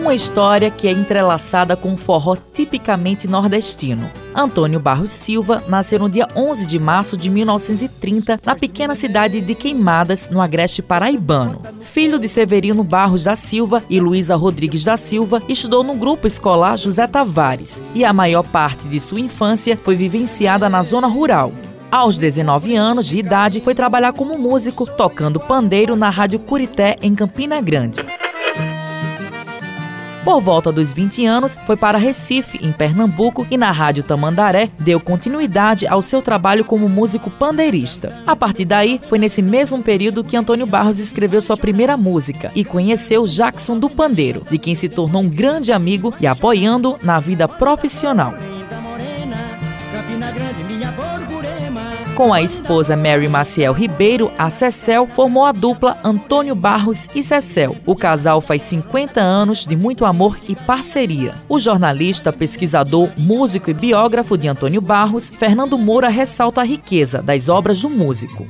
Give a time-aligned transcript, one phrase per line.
[0.00, 4.10] Uma história que é entrelaçada com um forró tipicamente nordestino.
[4.34, 9.54] Antônio Barros Silva nasceu no dia 11 de março de 1930 na pequena cidade de
[9.54, 11.62] Queimadas, no agreste paraibano.
[11.80, 16.76] Filho de Severino Barros da Silva e Luísa Rodrigues da Silva, estudou no grupo escolar
[16.76, 21.52] José Tavares e a maior parte de sua infância foi vivenciada na zona rural.
[21.90, 27.16] Aos 19 anos de idade, foi trabalhar como músico, tocando pandeiro na Rádio Curité, em
[27.16, 28.00] Campina Grande.
[30.24, 35.00] Por volta dos 20 anos, foi para Recife, em Pernambuco, e na Rádio Tamandaré deu
[35.00, 38.22] continuidade ao seu trabalho como músico pandeirista.
[38.24, 42.64] A partir daí, foi nesse mesmo período que Antônio Barros escreveu sua primeira música e
[42.64, 47.48] conheceu Jackson do Pandeiro, de quem se tornou um grande amigo e apoiando na vida
[47.48, 48.32] profissional.
[52.20, 57.78] Com a esposa Mary Maciel Ribeiro, a Cecel formou a dupla Antônio Barros e Cecel.
[57.86, 61.36] O casal faz 50 anos de muito amor e parceria.
[61.48, 67.48] O jornalista, pesquisador, músico e biógrafo de Antônio Barros, Fernando Moura ressalta a riqueza das
[67.48, 68.46] obras do músico.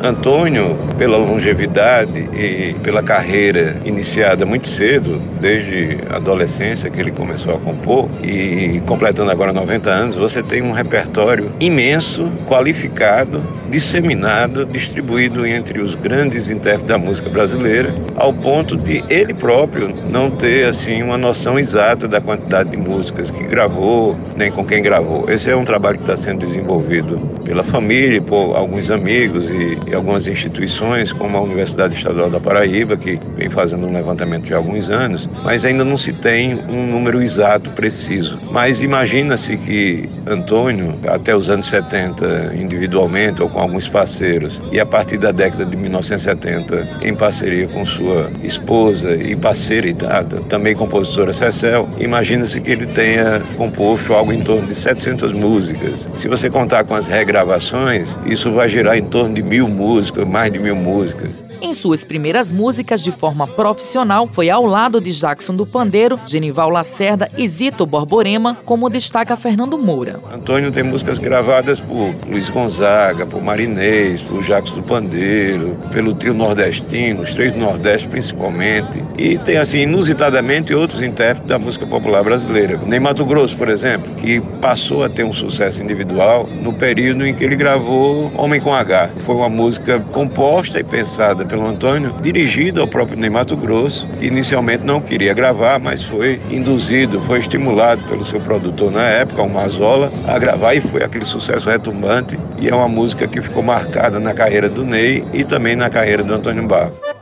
[0.00, 7.56] Antônio, pela longevidade e pela carreira iniciada muito cedo, desde a adolescência que ele começou
[7.56, 15.46] a compor e completando agora 90 anos, você tem um repertório imenso, qualificado, disseminado, distribuído
[15.46, 21.02] entre os grandes intérpretes da música brasileira, ao ponto de ele próprio não ter assim
[21.02, 25.28] uma noção exata da quantidade de músicas que gravou, nem com quem gravou.
[25.28, 29.94] Esse é um trabalho que está sendo desenvolvido pela família, por alguns amigos e e
[29.94, 34.90] algumas instituições, como a Universidade Estadual da Paraíba, que vem fazendo um levantamento de alguns
[34.90, 38.38] anos, mas ainda não se tem um número exato, preciso.
[38.50, 44.86] Mas imagina-se que Antônio, até os anos 70, individualmente ou com alguns parceiros, e a
[44.86, 50.74] partir da década de 1970, em parceria com sua esposa e parceira e dada, também
[50.74, 56.08] compositora Cecel, imagina-se que ele tenha composto algo em torno de 700 músicas.
[56.16, 60.52] Se você contar com as regravações, isso vai gerar em torno de mil músicas, mais
[60.52, 61.30] de mil músicas.
[61.60, 66.68] Em suas primeiras músicas de forma profissional, foi ao lado de Jackson do Pandeiro, Genival
[66.70, 70.20] Lacerda e Zito Borborema, como destaca Fernando Moura.
[70.32, 76.32] Antônio tem músicas gravadas por Luiz Gonzaga, por Marinês, por Jackson do Pandeiro, pelo trio
[76.32, 79.02] nordestino, os três do Nordeste principalmente.
[79.16, 82.78] E tem, assim, inusitadamente outros intérpretes da música popular brasileira.
[82.86, 87.34] Nem Mato Grosso, por exemplo, que passou a ter um sucesso individual no período em
[87.34, 89.10] que ele gravou Homem com H.
[89.26, 89.67] Foi uma música
[90.12, 95.34] composta e pensada pelo Antônio, dirigido ao próprio Ney Mato Grosso, que inicialmente não queria
[95.34, 100.74] gravar, mas foi induzido, foi estimulado pelo seu produtor na época, o Mazola, a gravar
[100.74, 102.38] e foi aquele sucesso retumbante.
[102.58, 106.22] E é uma música que ficou marcada na carreira do Ney e também na carreira
[106.22, 107.17] do Antônio Barros.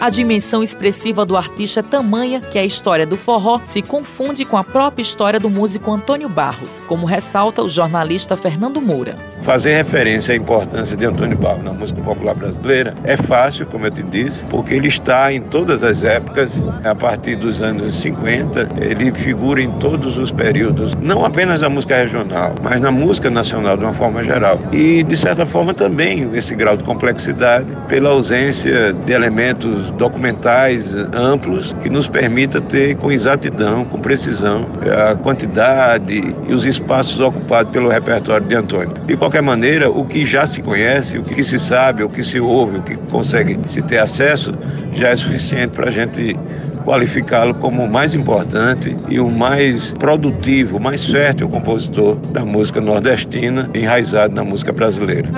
[0.00, 4.56] A dimensão expressiva do artista é tamanha que a história do forró se confunde com
[4.56, 9.16] a própria história do músico Antônio Barros, como ressalta o jornalista Fernando Moura.
[9.42, 13.90] Fazer referência à importância de Antônio Barros na música popular brasileira é fácil, como eu
[13.90, 19.10] te disse, porque ele está em todas as épocas, a partir dos anos 50, ele
[19.10, 23.84] figura em todos os períodos, não apenas na música regional, mas na música nacional de
[23.84, 24.60] uma forma geral.
[24.70, 31.74] E, de certa forma, também esse grau de complexidade pela ausência de elementos documentais amplos
[31.82, 34.66] que nos permita ter com exatidão, com precisão,
[35.10, 38.92] a quantidade e os espaços ocupados pelo repertório de Antônio.
[39.06, 42.40] De qualquer maneira, o que já se conhece, o que se sabe, o que se
[42.40, 44.54] ouve, o que consegue se ter acesso,
[44.92, 46.36] já é suficiente para a gente
[46.84, 52.80] qualificá-lo como o mais importante e o mais produtivo, o mais fértil compositor da música
[52.80, 55.28] nordestina, enraizado na música brasileira.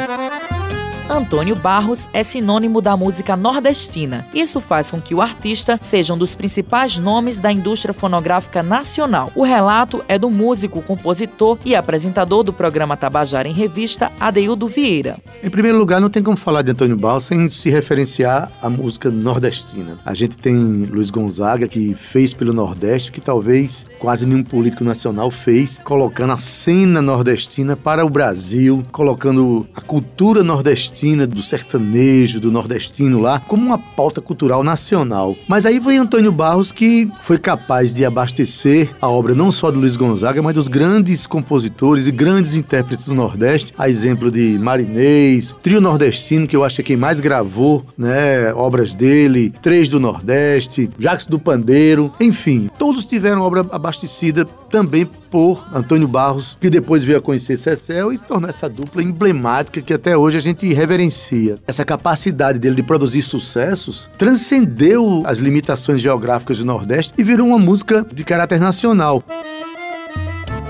[1.11, 4.25] Antônio Barros é sinônimo da música nordestina.
[4.33, 9.33] Isso faz com que o artista seja um dos principais nomes da indústria fonográfica nacional.
[9.35, 15.19] O relato é do músico, compositor e apresentador do programa Tabajara em Revista, Adeildo Vieira.
[15.43, 19.11] Em primeiro lugar, não tem como falar de Antônio Barros sem se referenciar à música
[19.11, 19.99] nordestina.
[20.05, 20.55] A gente tem
[20.85, 26.39] Luiz Gonzaga, que fez pelo Nordeste, que talvez quase nenhum político nacional fez, colocando a
[26.39, 33.41] cena nordestina para o Brasil, colocando a cultura nordestina nordestina, do sertanejo, do nordestino lá,
[33.41, 35.37] como uma pauta cultural nacional.
[35.49, 39.81] Mas aí veio Antônio Barros que foi capaz de abastecer a obra não só do
[39.81, 45.55] Luiz Gonzaga, mas dos grandes compositores e grandes intérpretes do Nordeste, a exemplo de Marinês,
[45.63, 50.01] Trio Nordestino, que eu acho que é quem mais gravou, né, obras dele, Três do
[50.01, 57.05] Nordeste, Jacques do Pandeiro, enfim, todos tiveram obra abastecida também compor Antônio Barros, que depois
[57.05, 60.73] veio a conhecer Cecel e se tornou essa dupla emblemática que até hoje a gente
[60.75, 61.57] reverencia.
[61.67, 67.59] Essa capacidade dele de produzir sucessos transcendeu as limitações geográficas do Nordeste e virou uma
[67.59, 69.23] música de caráter nacional.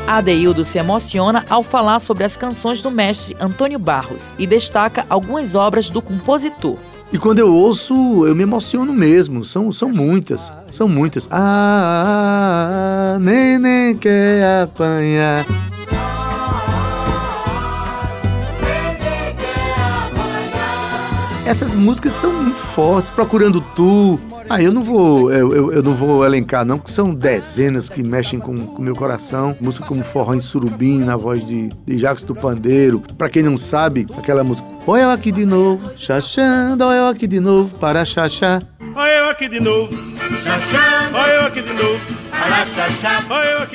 [0.06, 5.54] Adeildo se emociona ao falar sobre as canções do mestre Antônio Barros e destaca algumas
[5.54, 6.76] obras do compositor.
[7.12, 9.44] E quando eu ouço, eu me emociono mesmo.
[9.44, 11.26] São, são muitas, são muitas.
[11.30, 15.44] Ah, neném quer apanhar.
[21.44, 23.10] Essas músicas são muito fortes.
[23.10, 27.14] Procurando Tu, ah, eu não vou, eu, eu, eu, não vou elencar não, porque são
[27.14, 29.56] dezenas que mexem com o meu coração.
[29.60, 33.00] Música como Forró em Surubim, na voz de, de Jacques do Pandeiro.
[33.16, 34.66] Pra quem não sabe, aquela música.
[34.92, 38.60] Olha eu aqui de novo, chachando, olha eu aqui de novo, para chachar.
[38.92, 39.96] Olha eu aqui de novo,
[40.42, 42.19] chachando, olha eu aqui de novo.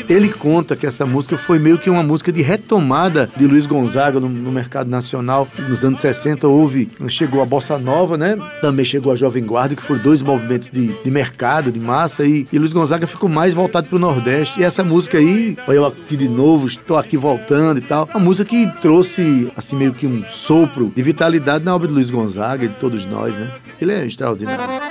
[0.09, 4.19] Ele conta que essa música foi meio que uma música de retomada de Luiz Gonzaga
[4.19, 5.47] no, no, mercado nacional.
[5.69, 8.37] Nos anos 60 houve, chegou a Bossa Nova, né?
[8.61, 12.25] Também chegou a Jovem Guarda, que foram dois movimentos de, de mercado, de massa.
[12.25, 14.59] E, e Luiz Gonzaga ficou mais voltado para o Nordeste.
[14.59, 18.09] E essa música aí, eu aqui de novo, estou aqui voltando e tal.
[18.13, 22.09] Uma música que trouxe, assim, meio que um sopro de vitalidade na obra de Luiz
[22.09, 23.51] Gonzaga e de todos nós, né?
[23.81, 24.84] Ele é extraordinário.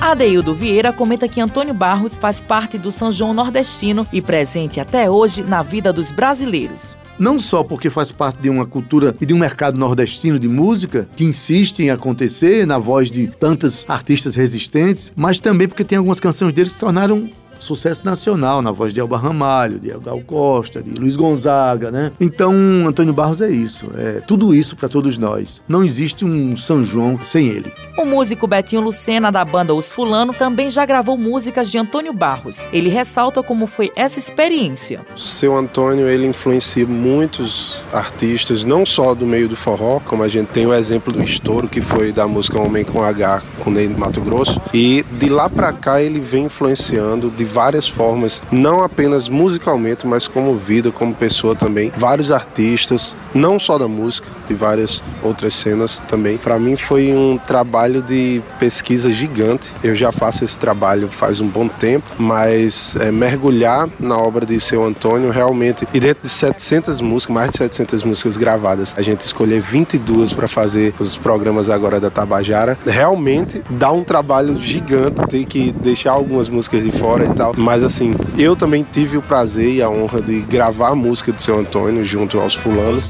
[0.00, 5.10] Adeildo Vieira comenta que Antônio Barros faz parte do São João nordestino e presente até
[5.10, 6.96] hoje na vida dos brasileiros.
[7.18, 11.08] Não só porque faz parte de uma cultura e de um mercado nordestino de música
[11.16, 16.20] que insiste em acontecer na voz de tantos artistas resistentes, mas também porque tem algumas
[16.20, 17.28] canções dele que se tornaram
[17.60, 22.12] sucesso nacional na voz de Elba Ramalho, de Gal Costa, de Luiz Gonzaga, né?
[22.20, 22.54] Então,
[22.86, 25.60] Antônio Barros é isso, é tudo isso para todos nós.
[25.68, 27.72] Não existe um São João sem ele.
[27.96, 32.68] O músico Betinho Lucena da banda Os Fulano também já gravou músicas de Antônio Barros.
[32.72, 35.00] Ele ressalta como foi essa experiência.
[35.16, 40.48] Seu Antônio, ele influencia muitos artistas, não só do meio do forró, como a gente
[40.48, 44.20] tem o exemplo do Estouro, que foi da música Homem com H, com Ney Mato
[44.20, 50.06] Grosso, e de lá para cá ele vem influenciando de várias formas, não apenas musicalmente,
[50.06, 51.92] mas como vida, como pessoa também.
[51.96, 56.38] Vários artistas, não só da música, de várias outras cenas também.
[56.38, 59.72] Para mim foi um trabalho de pesquisa gigante.
[59.82, 64.60] Eu já faço esse trabalho faz um bom tempo, mas é, mergulhar na obra de
[64.60, 69.20] seu Antônio realmente, e dentro de 700 músicas, mais de 700 músicas gravadas, a gente
[69.20, 75.44] escolher 22 para fazer os programas agora da Tabajara, realmente dá um trabalho gigante, tem
[75.44, 77.54] que deixar algumas músicas de fora tal.
[77.56, 81.40] Mas assim, eu também tive o prazer e a honra de gravar a música do
[81.40, 83.08] seu Antônio junto aos fulanos.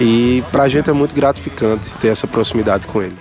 [0.00, 3.16] E pra gente é muito gratificante ter essa proximidade com ele.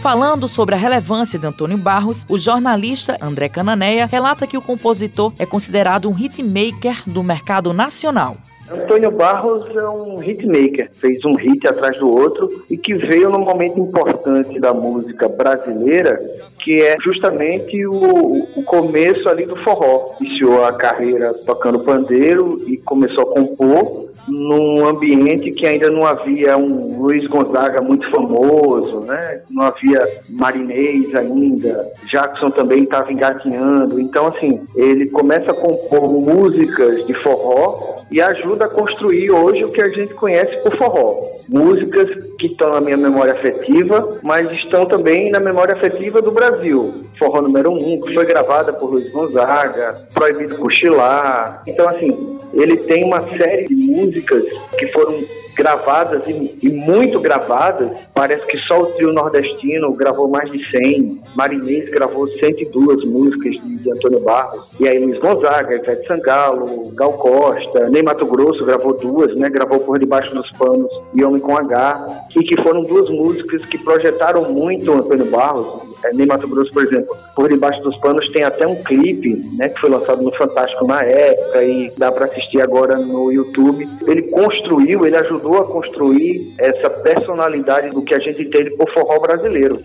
[0.00, 5.32] Falando sobre a relevância de Antônio Barros, o jornalista André Cananeia relata que o compositor
[5.36, 8.36] é considerado um hitmaker do mercado nacional.
[8.70, 13.38] Antônio Barros é um hitmaker, fez um hit atrás do outro e que veio num
[13.38, 16.16] momento importante da música brasileira,
[16.58, 20.16] que é justamente o, o começo ali do forró.
[20.20, 26.56] Iniciou a carreira tocando pandeiro e começou a compor num ambiente que ainda não havia
[26.56, 29.42] um Luiz Gonzaga muito famoso, né?
[29.48, 34.00] Não havia Marinês ainda, Jackson também estava engatinhando.
[34.00, 39.72] Então, assim, ele começa a compor músicas de forró e ajuda a construir hoje o
[39.72, 41.22] que a gente conhece por forró.
[41.48, 42.08] Músicas
[42.38, 47.02] que estão na minha memória afetiva, mas estão também na memória afetiva do Brasil.
[47.18, 51.62] Forró número um, que foi gravada por Luiz Gonzaga, Proibido Cochilar.
[51.66, 54.44] Então, assim, ele tem uma série de músicas
[54.78, 55.22] que foram
[55.56, 57.90] gravadas e, e, muito gravadas.
[58.14, 61.22] Parece que só o trio nordestino gravou mais de 100.
[61.34, 64.76] Marinês gravou 102 músicas de, de Antônio Barros.
[64.78, 69.48] E aí Luiz Gonzaga, Ivete Sangalo, Gal Costa, Ney Mato Grosso gravou duas, né?
[69.48, 72.24] Gravou Por Debaixo dos Panos e Homem com H.
[72.36, 75.86] E que foram duas músicas que projetaram muito Antônio Barros.
[76.04, 79.70] É, Ney Mato Grosso, por exemplo, Por Debaixo dos Panos tem até um clipe, né?
[79.70, 83.88] Que foi lançado no Fantástico na época e dá para assistir agora no YouTube.
[84.06, 88.90] Ele construiu, ele ajudou ajudou a construir essa personalidade do que a gente entende por
[88.92, 89.80] forró brasileiro.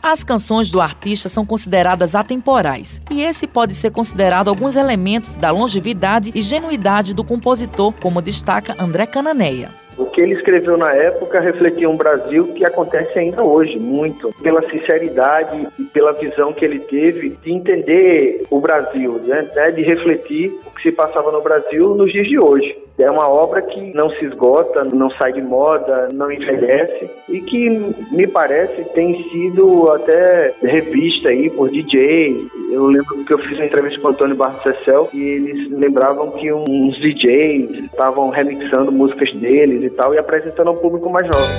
[0.00, 5.50] As canções do artista são consideradas atemporais, e esse pode ser considerado alguns elementos da
[5.50, 9.68] longevidade e genuidade do compositor, como destaca André Cananeia.
[9.96, 14.62] O que ele escreveu na época refletia um Brasil que acontece ainda hoje, muito, pela
[14.70, 20.70] sinceridade e pela visão que ele teve de entender o Brasil, né, de refletir o
[20.70, 22.81] que se passava no Brasil nos dias de hoje.
[23.02, 27.68] É uma obra que não se esgota, não sai de moda, não envelhece e que
[28.12, 32.46] me parece tem sido até revista aí por DJs.
[32.70, 36.30] Eu lembro que eu fiz uma entrevista com o Antônio Barros Cecel e eles lembravam
[36.30, 41.56] que uns DJs estavam remixando músicas deles e tal e apresentando ao público mais jovem.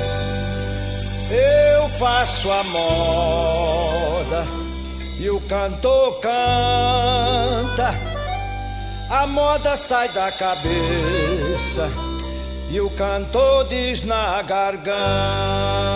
[1.75, 4.45] Eu faço a moda
[5.21, 8.13] e o cantor canta
[9.13, 11.02] a moda sai da cabeça
[11.73, 12.02] So.
[12.73, 15.93] E o cantor diz na garganta.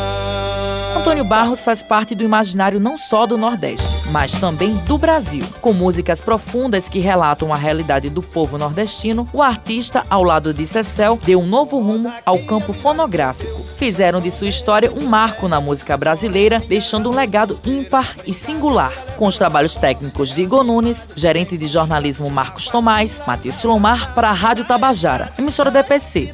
[0.96, 5.44] Antônio Barros faz parte do imaginário não só do Nordeste, mas também do Brasil.
[5.62, 10.66] Com músicas profundas que relatam a realidade do povo nordestino, o artista, ao lado de
[10.68, 13.66] Cecel, deu um novo rumo ao campo fonográfico.
[13.78, 18.92] Fizeram de sua história um marco na música brasileira, deixando um legado ímpar e singular.
[19.18, 24.30] Com os trabalhos técnicos de Igor Nunes, gerente de jornalismo Marcos Tomás, Matheus Lomar para
[24.30, 26.34] a Rádio Tabajara, emissora da EPC,